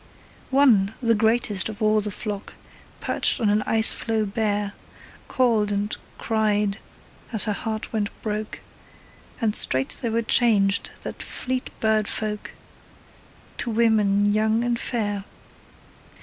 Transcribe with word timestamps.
One, 0.49 0.95
the 0.99 1.13
greatest 1.13 1.69
of 1.69 1.79
all 1.79 2.01
the 2.01 2.09
flock, 2.09 2.55
Perched 3.01 3.39
on 3.39 3.49
an 3.51 3.61
ice 3.67 3.93
floe 3.93 4.25
bare, 4.25 4.73
Called 5.27 5.71
and 5.71 5.95
cried 6.17 6.79
as 7.31 7.43
her 7.43 7.53
heart 7.53 7.93
were 7.93 8.05
broke, 8.23 8.61
And 9.39 9.55
straight 9.55 9.99
they 10.01 10.09
were 10.09 10.23
changed, 10.23 10.89
that 11.01 11.21
fleet 11.21 11.69
bird 11.79 12.07
folk, 12.07 12.53
To 13.59 13.69
women 13.69 14.33
young 14.33 14.63
and 14.63 14.79
fair. 14.79 15.23